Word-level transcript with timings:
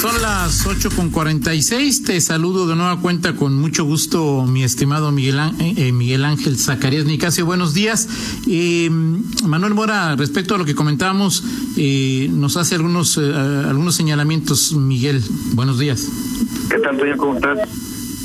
Son 0.00 0.22
las 0.22 0.64
ocho 0.64 0.90
con 0.90 1.10
cuarenta 1.10 1.56
y 1.56 1.62
seis. 1.62 2.04
Te 2.04 2.20
saludo 2.20 2.68
de 2.68 2.76
nueva 2.76 3.00
cuenta 3.00 3.34
con 3.34 3.58
mucho 3.58 3.82
gusto, 3.82 4.46
mi 4.46 4.62
estimado 4.62 5.10
Miguel, 5.10 5.40
Ángel, 5.40 5.74
eh, 5.76 5.90
Miguel 5.90 6.24
Ángel 6.24 6.56
Zacarías 6.56 7.04
Nicasio. 7.04 7.44
Buenos 7.44 7.74
días. 7.74 8.08
Eh, 8.46 8.88
Manuel 9.44 9.74
Mora, 9.74 10.14
respecto 10.14 10.54
a 10.54 10.58
lo 10.58 10.64
que 10.64 10.76
comentábamos, 10.76 11.42
eh, 11.76 12.30
nos 12.32 12.56
hace 12.56 12.76
algunos, 12.76 13.18
eh, 13.18 13.32
algunos 13.68 13.96
señalamientos. 13.96 14.72
Miguel, 14.72 15.20
buenos 15.54 15.80
días. 15.80 16.06
¿Qué 16.70 16.78
tal, 16.78 16.96
Toño? 16.96 17.16
¿Cómo 17.16 17.34
estás? 17.34 17.58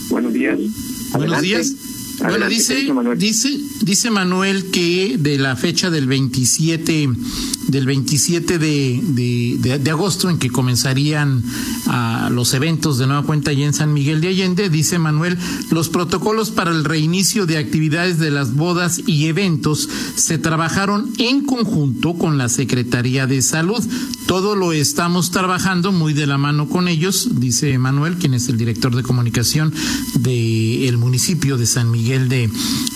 Buenos 0.09 0.31
días. 0.31 0.59
Buenos 0.59 1.15
Adelante. 1.15 1.47
días. 1.47 1.75
Bueno, 2.19 2.47
dice, 2.47 2.93
Manuel. 2.93 3.17
dice, 3.17 3.59
dice 3.81 4.11
Manuel 4.11 4.65
que 4.71 5.17
de 5.19 5.37
la 5.37 5.55
fecha 5.55 5.89
del 5.89 6.07
27, 6.07 7.09
del 7.67 7.85
27 7.85 8.59
de, 8.59 8.99
de, 9.03 9.57
de- 9.59 9.79
de 9.79 9.91
agosto 9.91 10.29
en 10.29 10.37
que 10.37 10.49
comenzarían 10.49 11.43
ah, 11.87 12.29
los 12.31 12.53
eventos 12.53 12.97
de 12.97 13.07
nueva 13.07 13.23
cuenta 13.23 13.51
allá 13.51 13.65
en 13.65 13.73
San 13.73 13.93
Miguel 13.93 14.21
de 14.21 14.27
Allende, 14.29 14.69
dice 14.69 14.99
Manuel, 14.99 15.37
los 15.71 15.89
protocolos 15.89 16.51
para 16.51 16.71
el 16.71 16.83
reinicio 16.85 17.45
de 17.45 17.57
actividades 17.57 18.19
de 18.19 18.29
las 18.31 18.53
bodas 18.53 19.01
y 19.07 19.25
eventos 19.25 19.89
se 20.15 20.37
trabajaron 20.37 21.11
en 21.17 21.43
conjunto 21.45 22.13
con 22.13 22.37
la 22.37 22.47
Secretaría 22.47 23.25
de 23.27 23.41
Salud. 23.41 23.83
Todo 24.27 24.55
lo 24.55 24.71
estamos 24.71 25.31
trabajando 25.31 25.91
muy 25.91 26.13
de 26.13 26.27
la 26.27 26.37
mano 26.37 26.69
con 26.69 26.87
ellos, 26.87 27.29
dice 27.39 27.77
Manuel, 27.79 28.15
quien 28.17 28.33
es 28.33 28.47
el 28.49 28.57
director 28.57 28.95
de 28.95 29.03
comunicación 29.03 29.73
del 30.19 30.97
municipio 30.97 31.57
de 31.57 31.65
San 31.65 31.89
Miguel 31.91 32.02
de, 32.03 32.49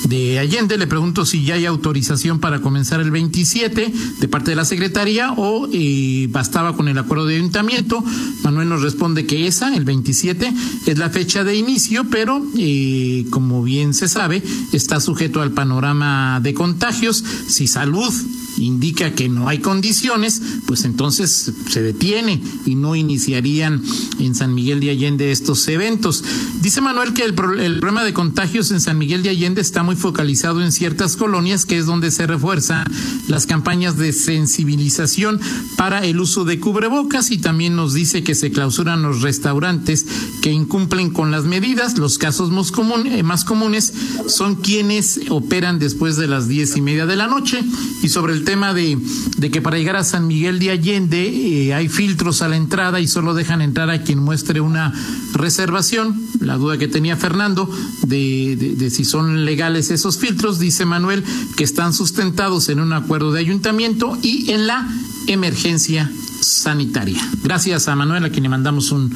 de 0.06 0.40
Allende. 0.40 0.78
Le 0.78 0.88
pregunto 0.88 1.26
si 1.26 1.44
ya 1.44 1.56
hay 1.56 1.66
autorización 1.66 2.40
para 2.40 2.62
comenzar 2.62 3.00
el 3.00 3.12
27 3.12 3.94
de 4.20 4.28
parte 4.28 4.52
de 4.52 4.56
la 4.56 4.66
Secretaría 4.66 5.32
o 5.32 5.68
eh, 5.72 6.28
bastaba 6.30 6.76
con 6.76 6.88
el 6.88 6.98
acuerdo 6.98 7.26
de 7.26 7.36
ayuntamiento. 7.36 8.04
Manuel 8.44 8.70
nos 8.70 8.82
responde 8.82 9.26
que 9.26 9.48
esa, 9.48 9.74
el 9.76 9.86
27, 9.86 10.54
es 10.86 10.98
la 10.98 11.10
fecha 11.10 11.44
de 11.44 11.56
inicio, 11.56 12.06
pero 12.10 12.46
eh, 12.58 13.26
como 13.30 13.64
bien 13.64 13.94
se 13.94 14.08
sabe, 14.10 14.44
está 14.74 15.00
sujeto 15.00 15.42
al 15.42 15.52
panorama 15.52 16.40
de 16.42 16.54
contagios. 16.54 17.24
Si 17.48 17.68
salud 17.68 18.14
indica 18.58 19.14
que 19.14 19.30
no 19.30 19.48
hay 19.48 19.60
condiciones, 19.60 20.42
pues 20.66 20.84
entonces 20.84 21.52
se 21.70 21.82
detiene 21.82 22.42
y 22.66 22.76
no 22.76 22.96
iniciarían 22.96 23.82
en 24.20 24.36
San 24.36 24.54
Miguel 24.54 24.80
de 24.80 24.90
Allende 24.92 25.32
estos 25.32 25.68
eventos. 25.68 26.24
Dice 26.62 26.82
Manuel 26.82 27.14
que 27.14 27.24
el, 27.24 27.34
pro- 27.34 27.60
el 27.60 27.80
problema 27.80 28.04
de 28.04 28.14
contagios 28.14 28.72
en 28.72 28.82
San 28.82 28.98
Miguel 28.98 29.24
de 29.24 29.30
Allende 29.30 29.62
está 29.62 29.84
muy 29.84 29.96
focalizado 29.96 30.64
en 30.64 30.72
ciertas 30.72 31.16
colonias, 31.16 31.66
que 31.66 31.78
es 31.78 31.86
donde 31.86 32.12
se 32.12 32.28
refuerzan 32.28 32.86
las 33.28 33.46
campañas 33.46 33.98
de 33.98 34.12
sensibilización 34.14 35.40
para 35.78 36.06
el 36.06 36.20
uso 36.20 36.44
de 36.46 36.60
cubrebocas 36.60 37.32
y 37.32 37.38
también 37.38 37.76
nos 37.76 37.94
dice 37.94 38.24
que 38.24 38.36
se 38.36 38.52
clausuran 38.52 39.02
los 39.04 39.22
restaurantes 39.22 40.06
que 40.42 40.52
incumplen 40.52 41.12
con 41.12 41.32
las 41.32 41.44
medidas. 41.46 41.98
Los 41.98 42.18
casos 42.18 42.52
más, 42.52 42.72
eh, 43.06 43.24
más 43.24 43.46
comunes 43.46 43.94
son 44.28 44.56
quienes 44.56 45.20
operan 45.30 45.80
después 45.80 46.18
de 46.18 46.28
las 46.28 46.48
diez 46.48 46.76
y 46.76 46.82
media 46.82 47.06
de 47.06 47.16
la 47.16 47.28
noche. 47.28 47.64
Y 48.02 48.10
sobre 48.10 48.34
el 48.34 48.44
tema 48.48 48.74
de, 48.74 48.98
de 49.38 49.52
que 49.52 49.62
para 49.62 49.78
llegar 49.78 49.98
a 49.98 50.06
San 50.06 50.26
Miguel 50.26 50.58
de 50.60 50.72
Allende 50.72 51.28
eh, 51.28 51.74
hay 51.74 51.90
filtros 51.90 52.42
a 52.42 52.48
la 52.48 52.56
entrada 52.56 53.02
y 53.02 53.08
solo 53.08 53.34
dejan 53.34 53.62
entrar 53.62 53.90
a 53.90 54.04
quien 54.04 54.20
muestre 54.20 54.62
una 54.62 54.94
reservación. 55.34 56.16
La 56.40 56.56
duda 56.56 56.78
que 56.78 56.88
tenía 56.88 57.18
Fernando 57.18 57.70
de, 58.04 58.90
si 58.90 59.04
son 59.04 59.44
legales 59.44 59.92
esos 59.92 60.18
filtros, 60.18 60.60
dice 60.60 60.86
Manuel, 60.86 61.26
que 61.58 61.66
están 61.66 61.92
sustentados 61.94 62.70
en 62.70 62.80
un 62.80 62.94
acuerdo 62.94 63.34
de 63.34 63.42
ayuntamiento 63.42 64.18
y 64.22 64.50
en 64.52 64.66
la 64.66 64.88
emergencia 65.28 66.10
sanitaria. 66.40 67.22
Gracias 67.44 67.90
a 67.90 67.96
Manuel, 67.98 68.24
a 68.24 68.30
quien 68.30 68.44
le 68.44 68.50
mandamos 68.50 68.92
un, 68.94 69.12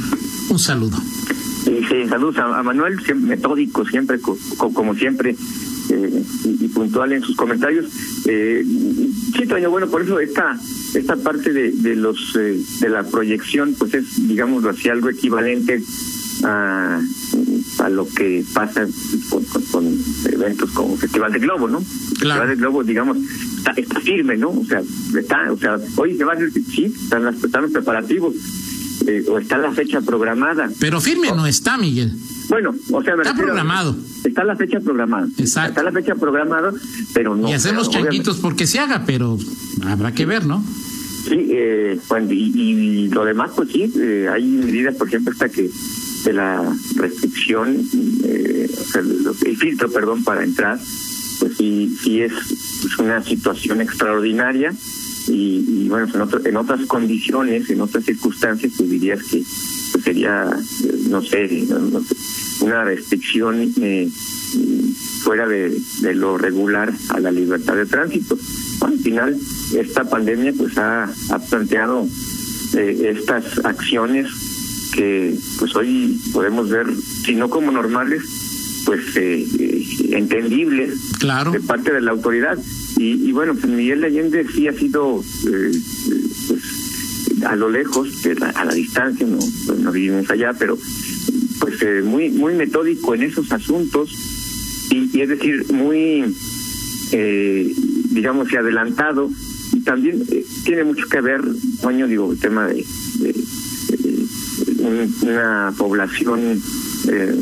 un 0.50 0.60
saludo. 0.60 0.98
Sí, 1.64 2.08
saludos 2.10 2.36
a, 2.38 2.62
Manuel, 2.64 3.02
siempre 3.06 3.38
metódico, 3.38 3.86
siempre, 3.86 4.20
co- 4.20 4.38
co- 4.58 4.74
como 4.74 4.94
siempre, 4.96 5.38
eh, 5.92 6.24
y, 6.46 6.66
y 6.66 6.68
puntual 6.70 7.14
en 7.14 7.22
sus 7.22 7.36
comentarios. 7.36 7.86
Eh, 8.28 8.64
sí, 9.38 9.46
Toño, 9.48 9.70
bueno, 9.70 9.88
por 9.90 10.02
eso 10.02 10.20
esta 10.20 10.58
esta 10.94 11.16
parte 11.16 11.54
de, 11.54 11.72
de 11.72 11.96
los 11.96 12.36
eh, 12.40 12.60
de 12.80 12.90
la 12.90 13.04
proyección, 13.04 13.76
pues 13.78 13.94
es, 13.94 14.28
digámoslo 14.28 14.70
así, 14.72 14.90
algo 14.90 15.10
equivalente 15.10 15.82
a, 16.44 17.00
a 17.80 17.90
lo 17.90 18.08
que 18.08 18.44
pasa 18.54 18.86
con, 19.30 19.44
con- 19.46 19.62
con 19.72 19.98
eventos 20.26 20.72
como 20.72 20.98
Festival 20.98 21.32
de 21.32 21.40
Globo, 21.40 21.68
¿no? 21.68 21.80
Claro. 22.20 22.42
Festival 22.42 22.50
de 22.50 22.56
Globo, 22.56 22.84
digamos, 22.84 23.18
está, 23.58 23.72
está 23.72 24.00
firme, 24.02 24.38
¿no? 24.38 24.50
O 24.50 24.66
sea, 24.66 24.82
está, 25.18 25.52
o 25.52 25.58
sea, 25.58 25.78
hoy 25.98 26.18
se 26.18 26.24
va 26.24 26.34
a 26.34 26.36
hacer, 26.36 26.52
sí, 26.52 26.86
están, 26.86 27.24
las, 27.26 27.42
están 27.44 27.62
los 27.64 27.72
preparativos, 27.72 28.36
eh, 29.08 29.24
o 29.30 29.38
está 29.40 29.58
la 29.58 29.72
fecha 29.72 30.02
programada. 30.02 30.70
Pero 30.80 31.00
firme 31.00 31.30
no 31.30 31.46
está, 31.48 31.78
Miguel. 31.78 32.12
Bueno, 32.52 32.76
o 32.92 33.02
sea, 33.02 33.14
Está 33.16 33.34
programado. 33.34 33.96
Está 34.26 34.44
la 34.44 34.58
fecha 34.58 34.82
programada. 34.82 35.26
Exacto. 35.38 35.70
Está 35.70 35.84
la 35.84 35.92
fecha 35.94 36.16
programada, 36.16 36.74
pero 37.14 37.34
no. 37.34 37.48
y 37.48 37.54
hacemos 37.54 37.90
changuitos 37.90 38.40
porque 38.40 38.68
se 38.68 38.78
haga, 38.80 39.06
pero 39.06 39.38
habrá 39.86 40.12
que 40.14 40.26
ver, 40.26 40.46
¿no? 40.46 40.62
Sí, 41.30 41.48
eh, 41.50 41.98
bueno, 42.10 42.28
y, 42.34 42.52
y 42.54 43.08
lo 43.08 43.24
demás, 43.24 43.52
pues 43.56 43.70
sí, 43.72 43.90
eh, 43.96 44.28
hay 44.30 44.44
medidas, 44.44 44.96
por 44.96 45.08
ejemplo, 45.08 45.32
esta 45.32 45.48
que 45.48 45.70
de 46.26 46.34
la 46.34 46.76
restricción, 46.98 47.78
eh, 48.26 48.70
o 48.70 48.84
sea, 48.84 49.02
el 49.46 49.56
filtro, 49.58 49.90
perdón, 49.90 50.24
para 50.26 50.44
entrar, 50.44 50.78
pues 51.40 51.56
sí, 51.58 51.96
sí 52.04 52.20
es, 52.22 52.34
es 52.86 52.98
una 53.00 53.24
situación 53.24 53.80
extraordinaria. 53.80 54.74
Y, 55.28 55.64
y 55.86 55.88
bueno, 55.88 56.08
en, 56.14 56.20
otro- 56.22 56.46
en 56.46 56.58
otras 56.58 56.82
condiciones, 56.88 57.70
en 57.70 57.80
otras 57.80 58.04
circunstancias, 58.04 58.74
pues 58.76 58.90
dirías 58.90 59.20
que 59.24 59.42
pues 59.92 60.04
sería, 60.04 60.50
eh, 60.84 60.96
no 61.10 61.22
sé, 61.22 61.48
no- 61.70 61.80
no 61.80 62.02
sé, 62.02 62.16
una 62.62 62.84
restricción 62.84 63.74
eh, 63.82 64.10
fuera 65.24 65.48
de, 65.48 65.78
de 66.02 66.14
lo 66.16 66.38
regular 66.38 66.94
a 67.10 67.20
la 67.20 67.32
libertad 67.32 67.76
de 67.76 67.86
tránsito. 67.86 68.38
Al 68.82 68.98
final, 69.00 69.38
esta 69.76 70.04
pandemia 70.10 70.54
pues 70.58 70.78
ha, 70.78 71.04
ha 71.30 71.40
planteado 71.40 72.08
eh, 72.76 73.14
estas 73.16 73.64
acciones 73.66 74.28
que 74.94 75.36
pues 75.60 75.76
hoy 75.76 76.20
podemos 76.34 76.70
ver, 76.70 76.88
si 77.26 77.36
no 77.36 77.50
como 77.50 77.72
normales, 77.72 78.22
pues 78.86 79.16
eh, 79.16 79.46
eh, 79.60 79.86
entendibles 80.12 81.00
Claro. 81.20 81.52
de 81.52 81.60
parte 81.62 81.94
de 81.94 82.02
la 82.02 82.12
autoridad. 82.12 82.58
Y, 82.98 83.28
y 83.28 83.32
bueno, 83.32 83.54
pues 83.54 83.68
Miguel 83.68 84.02
de 84.02 84.08
Allende 84.08 84.46
sí 84.54 84.68
ha 84.68 84.74
sido 84.74 85.24
eh, 85.48 85.72
pues, 86.48 86.62
a 87.46 87.56
lo 87.56 87.70
lejos, 87.70 88.10
a 88.56 88.66
la 88.66 88.74
distancia, 88.74 89.26
no, 89.26 89.40
pues, 89.66 89.80
no 89.80 89.92
vivimos 89.92 90.30
allá, 90.30 90.54
pero 90.60 90.78
pues 91.62 91.82
eh, 91.84 92.02
muy 92.04 92.30
muy 92.32 92.54
metódico 92.56 93.14
en 93.16 93.22
esos 93.24 93.50
asuntos 93.52 94.10
y, 94.90 95.10
y 95.18 95.22
es 95.22 95.30
decir, 95.30 95.72
muy, 95.72 96.36
eh, 97.14 97.74
digamos, 98.10 98.50
que 98.50 98.58
adelantado. 98.58 99.30
Y 99.74 99.80
también 99.82 100.22
eh, 100.32 100.44
tiene 100.66 100.84
mucho 100.84 101.08
que 101.08 101.22
ver, 101.22 101.40
coño, 101.82 102.08
digo, 102.08 102.32
el 102.34 102.40
tema 102.40 102.68
de, 102.68 102.84
de- 103.20 103.34
de- 103.34 104.84
un- 104.84 105.16
una 105.22 105.74
población 105.78 106.62
eh, 107.08 107.36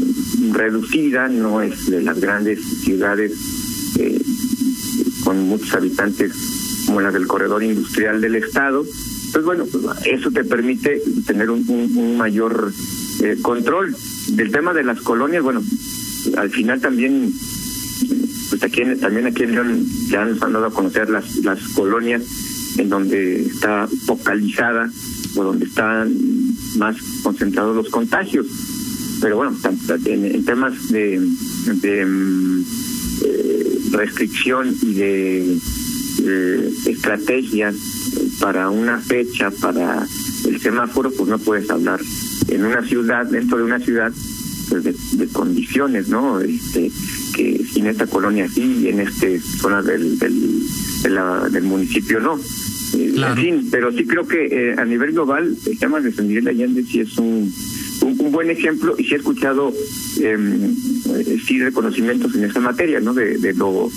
reducida, 0.51 1.27
no 1.27 1.61
es 1.61 1.87
de 1.89 2.01
las 2.03 2.19
grandes 2.19 2.59
ciudades 2.83 3.31
con 5.23 5.47
muchos 5.47 5.73
habitantes 5.73 6.31
como 6.85 7.01
la 7.01 7.11
del 7.11 7.27
corredor 7.27 7.63
industrial 7.63 8.21
del 8.21 8.35
estado. 8.35 8.85
Pues 9.31 9.45
bueno, 9.45 9.65
pues, 9.71 9.83
eso 10.05 10.31
te 10.31 10.43
permite 10.43 11.01
tener 11.25 11.49
un, 11.49 11.63
un- 11.67 11.97
un 11.97 12.17
mayor 12.17 12.71
eh, 13.21 13.37
control 13.41 13.95
del 14.35 14.51
tema 14.51 14.73
de 14.73 14.83
las 14.83 15.01
colonias. 15.01 15.43
Bueno, 15.43 15.61
al 16.37 16.49
final 16.49 16.81
también, 16.81 17.31
pues 18.49 18.61
también 18.99 19.25
aquí 19.27 19.43
en 19.43 19.51
León 19.51 19.85
ya 20.09 20.25
nos 20.25 20.41
han 20.41 20.53
dado 20.53 20.67
a 20.67 20.73
conocer 20.73 21.09
las, 21.09 21.35
las 21.37 21.59
colonias 21.69 22.23
en 22.77 22.89
donde 22.89 23.45
está 23.45 23.87
focalizada 24.05 24.89
o 25.35 25.43
donde 25.43 25.65
están 25.65 26.13
más 26.77 26.95
concentrados 27.23 27.75
los 27.75 27.89
contagios. 27.89 28.45
Pero 29.21 29.37
bueno, 29.37 29.55
en, 30.05 30.25
en 30.25 30.45
temas 30.45 30.89
de, 30.89 31.19
de 31.65 32.05
mm, 32.05 32.65
eh, 33.25 33.79
restricción 33.91 34.73
y 34.81 34.93
de 34.93 35.57
eh, 36.23 36.69
estrategias 36.85 37.75
para 38.39 38.69
una 38.69 38.99
fecha, 38.99 39.51
para 39.51 40.07
el 40.47 40.61
semáforo, 40.61 41.11
pues 41.11 41.29
no 41.29 41.37
puedes 41.37 41.69
hablar 41.69 41.99
en 42.51 42.65
una 42.65 42.81
ciudad, 42.85 43.25
dentro 43.25 43.57
de 43.57 43.63
una 43.63 43.79
ciudad, 43.79 44.11
pues 44.69 44.83
de, 44.83 44.95
de 45.13 45.27
condiciones, 45.27 46.09
¿no? 46.09 46.39
Este, 46.41 46.91
que 47.35 47.61
si 47.71 47.79
en 47.79 47.87
esta 47.87 48.05
colonia 48.07 48.47
sí 48.47 48.81
y 48.83 48.87
en 48.89 48.99
este 48.99 49.39
zona 49.39 49.81
del, 49.81 50.19
del, 50.19 50.61
de 51.03 51.09
la- 51.09 51.49
del 51.49 51.63
municipio 51.63 52.19
no. 52.19 52.39
Eh, 52.97 53.11
Claro. 53.13 53.39
En 53.41 53.47
fin, 53.61 53.67
pero 53.71 53.91
sí 53.91 54.05
creo 54.05 54.27
que 54.27 54.45
eh, 54.47 54.75
a 54.77 54.83
nivel 54.85 55.11
global 55.11 55.55
el 55.65 55.77
tema 55.79 55.99
de 55.99 56.11
San 56.11 56.27
Miguel 56.27 56.45
de 56.45 56.49
Allende 56.51 56.83
sí 56.83 56.99
es 57.01 57.17
un, 57.17 57.51
un 58.01 58.15
un 58.19 58.31
buen 58.31 58.49
ejemplo 58.49 58.95
y 58.97 59.03
sí 59.03 59.13
he 59.13 59.17
escuchado 59.17 59.71
eh, 60.21 60.69
sí 61.45 61.59
reconocimientos 61.59 62.33
en 62.35 62.45
esta 62.45 62.59
materia, 62.59 62.99
¿no? 62.99 63.13
De, 63.13 63.37
de 63.37 63.53
lo 63.53 63.89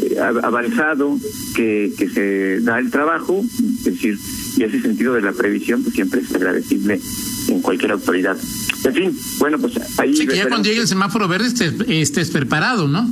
eh, 0.00 0.16
avanzado 0.42 1.18
que, 1.54 1.92
que 1.98 2.08
se 2.08 2.60
da 2.60 2.78
el 2.78 2.90
trabajo, 2.90 3.44
es 3.78 3.84
decir, 3.84 4.16
y 4.56 4.62
ese 4.62 4.80
sentido 4.80 5.14
de 5.14 5.22
la 5.22 5.32
previsión 5.32 5.82
pues 5.82 5.94
siempre 5.94 6.20
es 6.20 6.34
agradecible 6.34 7.00
en 7.48 7.60
cualquier 7.60 7.92
autoridad. 7.92 8.36
En 8.84 8.94
fin, 8.94 9.18
bueno, 9.38 9.58
pues 9.58 9.74
ahí... 9.98 10.14
Sí, 10.14 10.26
que 10.26 10.36
ya 10.36 10.48
cuando 10.48 10.68
llegue 10.68 10.80
el 10.80 10.88
semáforo 10.88 11.28
verde 11.28 11.48
estés, 11.88 12.30
preparado, 12.30 12.88
¿no? 12.88 13.08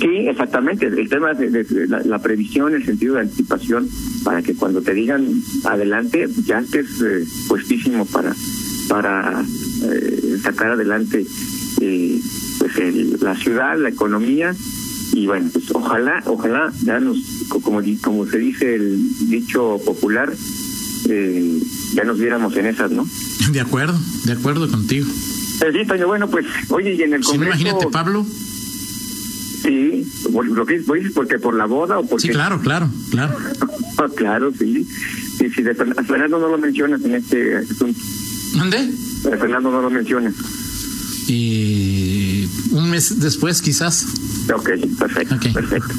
Sí, 0.00 0.28
exactamente. 0.28 0.86
El 0.86 1.08
tema 1.08 1.34
de, 1.34 1.66
la, 1.88 2.18
previsión, 2.20 2.74
el 2.74 2.84
sentido 2.86 3.16
de 3.16 3.22
anticipación, 3.22 3.88
para 4.24 4.42
que 4.42 4.54
cuando 4.54 4.80
te 4.80 4.94
digan 4.94 5.42
adelante, 5.64 6.26
ya 6.46 6.60
estés 6.60 6.86
eh, 7.02 7.24
puestísimo 7.48 8.06
para 8.06 8.34
para 8.90 9.44
eh, 9.84 10.38
sacar 10.42 10.72
adelante 10.72 11.24
eh, 11.80 12.20
pues 12.58 13.22
la 13.22 13.36
ciudad, 13.36 13.78
la 13.78 13.88
economía 13.88 14.52
y 15.12 15.26
bueno, 15.26 15.48
pues 15.52 15.70
ojalá, 15.72 16.22
ojalá 16.26 16.72
ya 16.82 16.98
nos, 16.98 17.18
como 17.48 17.80
como 18.02 18.26
se 18.26 18.38
dice 18.38 18.74
el 18.74 19.28
dicho 19.28 19.80
popular, 19.84 20.32
eh, 21.08 21.60
ya 21.94 22.04
nos 22.04 22.18
viéramos 22.18 22.56
en 22.56 22.66
esas, 22.66 22.90
¿no? 22.90 23.06
De 23.52 23.60
acuerdo, 23.60 23.98
de 24.24 24.32
acuerdo 24.32 24.70
contigo. 24.70 25.06
Sí, 25.06 25.86
Toño, 25.86 26.06
bueno, 26.06 26.28
pues, 26.28 26.46
oye, 26.68 26.94
y 26.94 27.02
en 27.02 27.14
el 27.14 27.22
Congreso... 27.22 27.56
Sí, 27.56 27.62
imagínate, 27.62 27.86
Pablo. 27.92 28.26
Sí, 29.62 30.06
lo 30.32 30.66
que 30.66 30.78
dices, 30.78 31.12
porque 31.14 31.38
por 31.38 31.54
la 31.54 31.66
boda 31.66 31.98
o 31.98 32.06
porque... 32.06 32.28
Sí, 32.28 32.32
claro, 32.32 32.60
claro, 32.60 32.88
claro. 33.10 33.36
claro, 34.16 34.52
sí. 34.58 34.88
Sí, 35.38 35.50
sí, 35.50 35.62
de 35.62 35.74
Fernando 35.74 36.38
no 36.38 36.48
lo 36.48 36.58
mencionas 36.58 37.02
en 37.02 37.14
este 37.14 37.56
asunto. 37.56 38.00
¿Dónde? 38.54 38.90
Fernando 39.22 39.70
no 39.70 39.82
lo 39.82 39.90
menciona. 39.90 40.32
Y 41.28 42.48
un 42.72 42.90
mes 42.90 43.20
después, 43.20 43.60
quizás. 43.62 44.06
Ok, 44.52 44.70
perfecto. 44.98 45.36
Perfecto. 45.52 45.94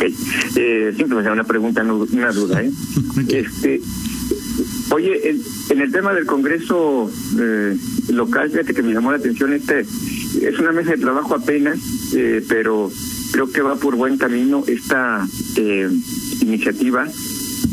Ok. 0.00 0.12
Eh, 0.56 0.94
simplemente 0.96 1.30
una 1.30 1.44
pregunta, 1.44 1.82
una 1.82 2.32
duda. 2.32 2.62
¿eh? 2.62 2.70
este, 3.28 3.80
oye, 4.90 5.30
en, 5.68 5.80
el 5.80 5.92
tema 5.92 6.14
del 6.14 6.26
Congreso 6.26 7.10
eh, 7.38 7.76
local, 8.08 8.50
fíjate 8.50 8.74
que 8.74 8.82
me 8.82 8.92
llamó 8.92 9.10
la 9.10 9.18
atención, 9.18 9.52
este 9.52 9.80
es 9.80 10.58
una 10.58 10.72
mesa 10.72 10.92
de 10.92 10.98
trabajo 10.98 11.34
apenas, 11.34 11.78
eh, 12.14 12.42
pero 12.48 12.90
creo 13.32 13.50
que 13.50 13.60
va 13.60 13.76
por 13.76 13.96
buen 13.96 14.16
camino 14.16 14.64
esta 14.66 15.26
eh, 15.56 15.88
iniciativa 16.40 17.06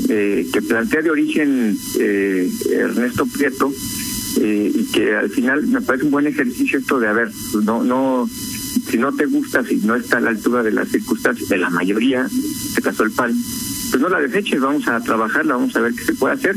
eh, 0.10 0.48
que 0.52 0.62
plantea 0.62 1.02
de 1.02 1.10
origen 1.10 1.78
eh, 2.00 2.50
Ernesto 2.72 3.26
Prieto 3.26 3.72
eh, 4.40 4.72
y 4.74 4.86
que 4.92 5.16
al 5.16 5.30
final 5.30 5.66
me 5.68 5.82
parece 5.82 6.06
un 6.06 6.12
buen 6.12 6.28
ejercicio 6.28 6.80
esto 6.80 7.00
de, 7.00 7.08
a 7.08 7.14
ver, 7.14 7.32
no, 7.64 7.84
no, 7.84 8.30
si 8.90 8.98
no 8.98 9.14
te 9.14 9.26
gusta, 9.26 9.64
si 9.64 9.78
no 9.78 9.96
está 9.96 10.18
a 10.18 10.22
la 10.22 10.30
altura 10.30 10.64
de 10.64 10.72
las 10.72 10.90
circunstancias, 10.90 11.50
de 11.50 11.58
la 11.58 11.70
mayoría, 11.70 12.28
se 12.30 12.82
casó 12.82 13.04
el 13.04 13.12
PAN, 13.12 13.34
pues 13.90 14.02
no 14.02 14.10
la 14.10 14.20
deseches, 14.20 14.62
vamos 14.62 14.88
a 14.88 15.00
trabajarla, 15.02 15.56
vamos 15.56 15.76
a 15.76 15.82
ver 15.82 15.94
qué 15.94 16.04
se 16.04 16.14
puede 16.14 16.36
hacer. 16.36 16.56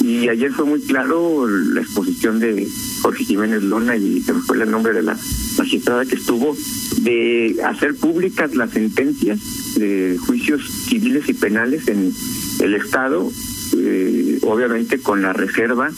Y 0.00 0.28
ayer 0.28 0.52
fue 0.52 0.64
muy 0.64 0.80
claro 0.80 1.46
la 1.48 1.80
exposición 1.80 2.38
de 2.38 2.68
Jorge 3.02 3.24
Jiménez 3.24 3.62
Lona 3.64 3.96
y 3.96 4.22
se 4.22 4.32
me 4.32 4.40
fue 4.40 4.62
el 4.62 4.70
nombre 4.70 4.92
de 4.92 5.02
la 5.02 5.18
magistrada 5.58 6.04
que 6.06 6.14
estuvo, 6.14 6.56
de 7.02 7.56
hacer 7.64 7.96
públicas 7.96 8.54
las 8.54 8.70
sentencias 8.70 9.40
de 9.74 10.16
juicios 10.24 10.62
civiles 10.88 11.28
y 11.28 11.34
penales 11.34 11.88
en 11.88 12.12
el 12.60 12.74
Estado, 12.74 13.30
eh, 13.76 14.38
obviamente 14.42 15.00
con 15.00 15.20
la 15.22 15.32
reserva 15.32 15.90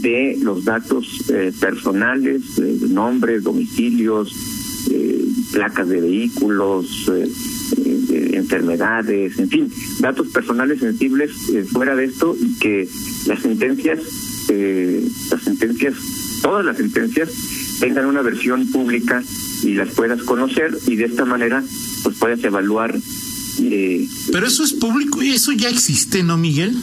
de 0.00 0.38
los 0.40 0.64
datos 0.64 1.06
eh, 1.28 1.52
personales, 1.60 2.42
eh, 2.58 2.78
nombres, 2.88 3.42
domicilios, 3.42 4.32
placas 5.52 5.88
de 5.88 6.00
vehículos, 6.00 7.10
enfermedades, 8.08 9.38
en 9.38 9.48
fin, 9.48 9.72
datos 10.00 10.28
personales 10.28 10.80
sensibles 10.80 11.30
fuera 11.72 11.94
de 11.94 12.04
esto 12.06 12.36
y 12.38 12.58
que 12.58 12.88
las 13.26 13.40
sentencias, 13.40 14.00
las 15.30 15.42
sentencias, 15.42 15.94
todas 16.42 16.64
las 16.64 16.76
sentencias 16.76 17.30
tengan 17.80 18.06
una 18.06 18.22
versión 18.22 18.66
pública 18.70 19.22
y 19.62 19.74
las 19.74 19.90
puedas 19.90 20.22
conocer 20.22 20.76
y 20.86 20.96
de 20.96 21.04
esta 21.04 21.24
manera 21.24 21.62
pues 22.02 22.16
puedas 22.18 22.42
evaluar 22.42 22.94
pero 24.32 24.46
eso 24.46 24.64
es 24.64 24.72
público 24.72 25.22
y 25.22 25.30
eso 25.30 25.52
ya 25.52 25.68
existe, 25.68 26.22
¿no, 26.22 26.36
Miguel? 26.36 26.76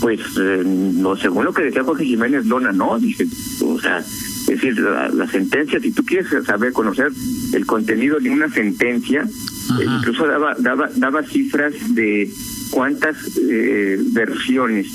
Pues, 0.00 0.20
eh, 0.40 0.62
no, 0.64 1.16
según 1.16 1.44
lo 1.44 1.52
que 1.52 1.62
decía 1.62 1.84
Jorge 1.84 2.04
Jiménez 2.04 2.46
Lona, 2.46 2.72
no, 2.72 2.98
dice, 2.98 3.26
o 3.62 3.80
sea, 3.80 4.04
es 4.48 4.60
decir, 4.60 4.78
la, 4.80 5.28
sentencia, 5.28 5.80
si 5.80 5.92
tú 5.92 6.04
quieres 6.04 6.28
saber, 6.44 6.72
conocer 6.72 7.10
el 7.52 7.66
contenido 7.66 8.18
de 8.18 8.30
una 8.30 8.48
sentencia, 8.48 9.22
eh, 9.22 9.84
incluso 9.86 10.26
daba, 10.26 10.54
daba, 10.58 10.88
daba 10.96 11.22
cifras 11.22 11.74
de 11.94 12.30
cuántas 12.70 13.16
eh, 13.36 14.00
versiones 14.12 14.86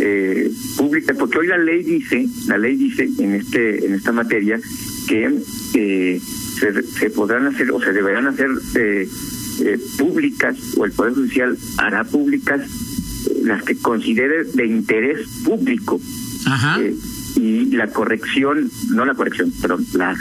eh, 0.00 0.50
públicas, 0.76 1.16
porque 1.18 1.38
hoy 1.38 1.46
la 1.48 1.58
ley 1.58 1.82
dice, 1.82 2.26
la 2.46 2.58
ley 2.58 2.76
dice 2.76 3.08
en 3.18 3.34
este 3.34 3.86
en 3.86 3.94
esta 3.94 4.12
materia 4.12 4.58
que 5.08 6.20
se, 6.58 6.82
se 6.82 7.10
podrán 7.10 7.46
hacer 7.46 7.70
o 7.70 7.80
se 7.80 7.92
deberán 7.92 8.26
hacer 8.26 8.48
eh, 8.74 9.08
eh, 9.60 9.78
públicas 9.98 10.56
o 10.76 10.84
el 10.84 10.92
Poder 10.92 11.14
Judicial 11.14 11.56
hará 11.78 12.04
públicas 12.04 12.60
eh, 12.60 13.40
las 13.44 13.62
que 13.62 13.76
considere 13.76 14.44
de 14.44 14.66
interés 14.66 15.26
público. 15.44 16.00
Eh, 16.80 16.94
y 17.36 17.66
la 17.66 17.88
corrección, 17.88 18.70
no 18.90 19.04
la 19.04 19.14
corrección, 19.14 19.52
pero 19.60 19.78
la 19.94 20.16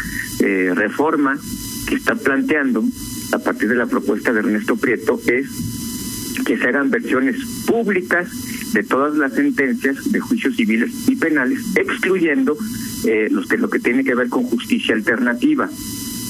reforma 0.76 1.40
que 1.88 1.96
está 1.96 2.16
planteando 2.16 2.84
a 3.32 3.40
partir 3.40 3.70
de 3.70 3.76
la 3.76 3.86
propuesta 3.86 4.34
de 4.34 4.40
Ernesto 4.40 4.76
Prieto 4.76 5.20
es 5.26 5.48
que 6.46 6.58
se 6.58 6.68
hagan 6.68 6.92
versiones 6.92 7.38
públicas 7.66 8.30
de 8.74 8.84
todas 8.84 9.16
las 9.16 9.34
sentencias 9.34 10.12
de 10.12 10.20
juicios 10.20 10.56
civiles 10.56 10.92
y 11.08 11.16
penales, 11.16 11.60
excluyendo 11.76 12.58
los 13.32 13.48
que 13.48 13.58
lo 13.58 13.70
que 13.70 13.80
tiene 13.80 14.04
que 14.04 14.16
ver 14.16 14.30
con 14.30 14.44
justicia 14.44 14.96
alternativa. 14.96 15.70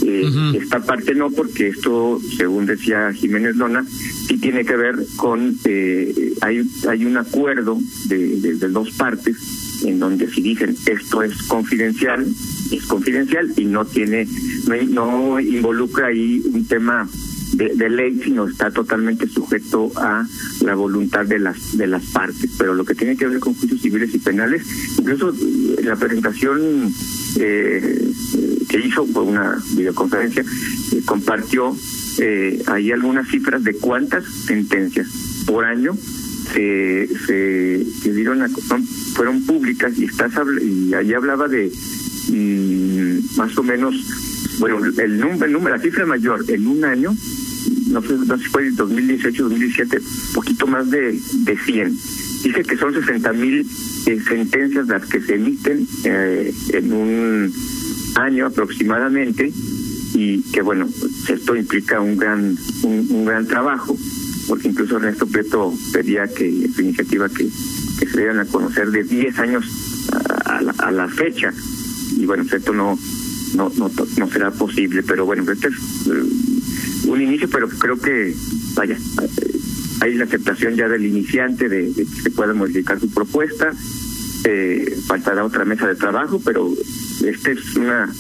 Eh, 0.03 0.29
esta 0.61 0.81
parte 0.81 1.15
no, 1.15 1.31
porque 1.31 1.69
esto, 1.69 2.19
según 2.38 2.65
decía 2.65 3.13
Jiménez 3.13 3.55
Lona, 3.55 3.85
sí 4.27 4.38
tiene 4.38 4.65
que 4.65 4.75
ver 4.75 4.95
con, 5.15 5.57
eh, 5.63 6.33
hay, 6.41 6.61
hay 6.88 7.05
un 7.05 7.17
acuerdo 7.17 7.79
de, 8.07 8.41
de, 8.41 8.69
dos 8.69 8.91
partes 8.91 9.38
en 9.83 10.00
donde 10.00 10.30
si 10.30 10.42
dicen 10.42 10.75
esto 10.86 11.24
es 11.24 11.44
confidencial, 11.44 12.25
es 12.72 12.86
confidencial 12.86 13.51
y 13.55 13.65
no 13.65 13.86
tiene, 13.86 14.27
no, 14.89 15.39
involucra 15.39 16.08
ahí 16.08 16.41
un 16.53 16.65
tema 16.65 17.08
de, 17.53 17.89
ley, 17.89 18.20
sino 18.24 18.48
está 18.48 18.72
totalmente 18.72 19.27
sujeto 19.27 19.91
a 19.96 20.25
la 20.62 20.75
voluntad 20.75 21.25
de 21.25 21.39
las 21.39 21.77
de 21.77 21.88
las 21.88 22.03
partes. 22.08 22.51
Pero 22.58 22.74
lo 22.74 22.84
que 22.84 22.96
tiene 22.96 23.15
que 23.15 23.27
ver 23.27 23.39
con 23.39 23.53
juicios 23.53 23.82
civiles 23.82 24.13
y 24.13 24.20
penales, 24.20 24.63
incluso 24.98 25.34
la 25.84 25.96
presentación 25.96 26.91
eh, 27.39 28.12
que 28.67 28.79
hizo 28.79 29.05
por 29.08 29.24
una 29.24 29.58
videoconferencia, 29.75 30.44
eh, 30.44 31.01
compartió 31.05 31.75
eh, 32.20 32.62
ahí 32.67 32.91
algunas 32.91 33.27
cifras 33.29 33.63
de 33.63 33.75
cuántas 33.75 34.25
sentencias 34.25 35.08
por 35.46 35.65
año 35.65 35.96
se, 36.55 37.85
se, 38.01 38.13
dieron 38.13 38.41
a, 38.41 38.50
fueron 39.13 39.45
públicas 39.45 39.93
y 39.97 40.05
estás 40.05 40.33
y 40.62 40.93
ahí 40.93 41.13
hablaba 41.13 41.47
de 41.47 41.71
mm, 42.29 43.38
más 43.38 43.57
o 43.57 43.63
menos 43.63 43.95
bueno 44.59 44.79
el 44.85 45.19
número, 45.19 45.45
el 45.45 45.51
número 45.51 45.75
la 45.75 45.81
cifra 45.81 46.05
mayor 46.05 46.45
en 46.50 46.67
un 46.67 46.85
año 46.85 47.13
no 47.89 48.01
sé, 48.01 48.13
no 48.13 48.38
sé 48.38 48.43
si 48.43 48.50
fue 48.50 48.69
2018 48.71 49.43
2017 49.43 50.00
poquito 50.33 50.67
más 50.67 50.89
de 50.89 51.19
de 51.43 51.57
100 51.57 51.97
dice 52.43 52.63
que 52.63 52.77
son 52.77 52.93
60 52.93 53.33
mil 53.33 53.67
eh, 54.05 54.19
sentencias 54.27 54.88
las 54.88 55.05
que 55.07 55.19
se 55.19 55.35
emiten 55.35 55.85
eh, 56.05 56.53
en 56.74 56.93
un 56.93 57.53
año 58.15 58.45
aproximadamente 58.45 59.51
y 60.13 60.41
que 60.53 60.62
bueno 60.62 60.88
esto 61.27 61.55
implica 61.55 62.00
un 62.00 62.15
gran 62.15 62.57
un, 62.83 63.25
gran 63.25 63.45
trabajo 63.45 63.97
porque 64.47 64.67
incluso 64.69 64.97
Ernesto 64.97 65.27
Preto 65.27 65.73
pedía 65.93 66.27
que 66.27 66.69
su 66.73 66.81
iniciativa 66.81 67.29
que, 67.29 67.49
que 67.99 68.07
se 68.07 68.17
dieran 68.17 68.39
a 68.39 68.45
conocer 68.45 68.91
de 68.91 69.03
10 69.03 69.39
años 69.39 69.65
a, 70.45 70.91
la, 70.91 71.07
fecha 71.07 71.51
y 72.17 72.25
bueno 72.25 72.43
esto 72.43 72.73
no 72.73 72.97
no 73.55 73.71
no 73.77 73.91
no 74.17 74.29
será 74.29 74.51
posible 74.51 75.03
pero 75.03 75.25
bueno 75.25 75.49
este 75.51 75.69
es 75.69 75.73
eh, 76.07 77.07
un 77.07 77.21
inicio 77.21 77.49
pero 77.49 77.67
creo 77.67 77.97
que 77.97 78.35
vaya 78.75 78.97
hay 80.01 80.15
la 80.15 80.25
aceptación 80.25 80.75
ya 80.75 80.87
del 80.87 81.05
iniciante 81.05 81.69
de, 81.69 81.91
que 81.95 82.05
se 82.05 82.31
pueda 82.31 82.53
modificar 82.53 82.99
su 82.99 83.09
propuesta. 83.09 83.73
Eh, 84.43 84.97
faltará 85.07 85.43
otra 85.43 85.65
mesa 85.65 85.87
de 85.87 85.95
trabajo, 85.95 86.39
pero 86.43 86.71
esta 87.25 87.51
es 87.51 87.75
una, 87.75 88.11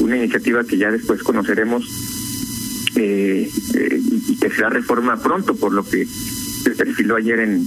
una 0.00 0.16
iniciativa 0.16 0.64
que 0.64 0.78
ya 0.78 0.90
después 0.90 1.22
conoceremos 1.22 1.84
eh, 2.98 3.48
eh, 3.74 4.00
y 4.28 4.36
que 4.36 4.50
será 4.50 4.70
reforma 4.70 5.16
pronto, 5.16 5.54
por 5.54 5.72
lo 5.72 5.84
que 5.84 6.04
se 6.04 6.70
perfiló 6.70 7.16
ayer 7.16 7.38
en, 7.40 7.66